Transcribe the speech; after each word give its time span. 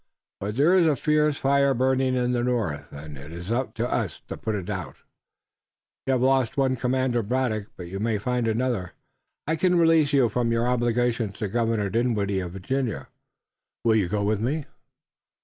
But 0.39 0.55
there 0.55 0.73
is 0.73 0.87
a 0.87 0.95
fierce 0.95 1.37
fire 1.37 1.75
burning 1.75 2.15
in 2.15 2.31
the 2.31 2.43
north, 2.43 2.91
and 2.91 3.19
it 3.19 3.31
is 3.31 3.49
for 3.49 3.85
us 3.85 4.19
to 4.29 4.35
put 4.35 4.55
it 4.55 4.67
out. 4.67 4.95
You 6.07 6.13
have 6.13 6.23
lost 6.23 6.57
one 6.57 6.75
commander, 6.75 7.21
Braddock, 7.21 7.67
but 7.77 7.87
you 7.87 7.99
may 7.99 8.17
find 8.17 8.47
another. 8.47 8.93
I 9.45 9.55
can 9.55 9.77
release 9.77 10.11
you 10.11 10.27
from 10.27 10.51
your 10.51 10.67
obligations 10.67 11.33
to 11.37 11.47
Governor 11.47 11.91
Dinwiddie 11.91 12.39
of 12.39 12.53
Virginia. 12.53 13.09
Will 13.83 13.93
you 13.93 14.07
go 14.07 14.23
with 14.23 14.41
me?" 14.41 14.65